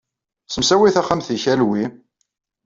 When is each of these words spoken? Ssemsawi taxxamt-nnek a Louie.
Ssemsawi 0.45 0.89
taxxamt-nnek 0.95 1.45
a 1.51 1.53
Louie. 1.59 1.87